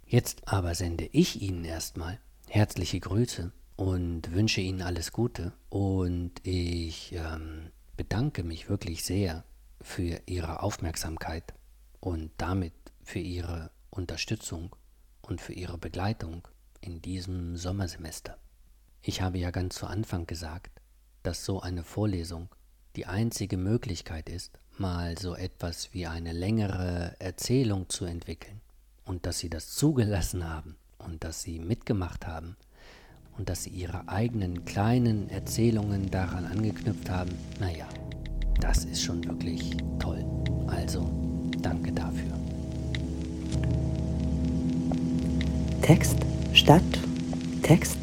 [0.07, 7.13] Jetzt aber sende ich Ihnen erstmal herzliche Grüße und wünsche Ihnen alles Gute und ich
[7.13, 9.45] ähm, bedanke mich wirklich sehr
[9.81, 11.55] für Ihre Aufmerksamkeit
[12.01, 14.75] und damit für Ihre Unterstützung
[15.23, 16.47] und für Ihre Begleitung
[16.81, 18.37] in diesem Sommersemester.
[19.03, 20.81] Ich habe ja ganz zu Anfang gesagt,
[21.23, 22.49] dass so eine Vorlesung
[22.97, 28.61] die einzige Möglichkeit ist, mal so etwas wie eine längere Erzählung zu entwickeln
[29.05, 32.57] und dass Sie das zugelassen haben und dass Sie mitgemacht haben
[33.37, 37.89] und dass Sie Ihre eigenen kleinen Erzählungen daran angeknüpft haben, naja,
[38.61, 40.25] das ist schon wirklich toll.
[40.69, 41.11] Also,
[41.61, 42.33] danke dafür.
[45.83, 46.17] Text,
[46.53, 46.83] Stadt,
[47.63, 47.99] Text.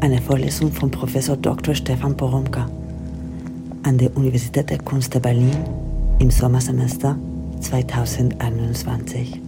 [0.00, 1.74] Eine Vorlesung von Professor Dr.
[1.74, 2.68] Stefan Poromka
[3.82, 5.56] an der Universität der Kunst der Berlin
[6.18, 7.16] im Sommersemester
[7.60, 9.47] 2021.